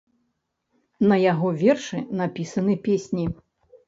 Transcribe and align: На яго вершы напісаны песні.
На 1.11 1.17
яго 1.31 1.47
вершы 1.63 1.99
напісаны 2.21 2.73
песні. 2.89 3.27